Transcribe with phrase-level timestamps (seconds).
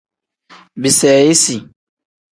[0.81, 1.55] Biseyisi.